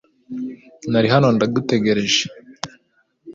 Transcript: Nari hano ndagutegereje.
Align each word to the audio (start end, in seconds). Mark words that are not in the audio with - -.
Nari 0.91 1.07
hano 1.13 1.27
ndagutegereje. 1.35 2.23